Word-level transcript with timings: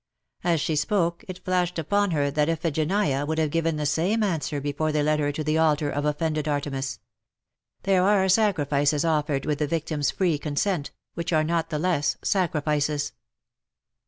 As 0.43 0.59
she 0.59 0.75
spoke, 0.75 1.23
it 1.27 1.45
flashed 1.45 1.77
upon 1.77 2.09
her 2.09 2.31
that 2.31 2.49
Iphigenia 2.49 3.23
would 3.23 3.37
have 3.37 3.51
given 3.51 3.75
the 3.75 3.85
same 3.85 4.23
answer 4.23 4.59
before 4.59 4.91
they 4.91 5.03
led 5.03 5.19
her 5.19 5.31
to 5.31 5.43
the 5.43 5.59
altar 5.59 5.91
of 5.91 6.05
offended 6.05 6.47
Artemis. 6.47 6.97
There 7.83 8.01
are 8.03 8.27
sacrifices 8.27 9.05
offered 9.05 9.45
with 9.45 9.59
the 9.59 9.67
victim^s 9.67 10.11
free 10.11 10.39
consent, 10.39 10.89
which 11.13 11.31
are 11.31 11.43
not 11.43 11.69
the 11.69 11.77
less 11.77 12.17
sacrifices. 12.23 13.11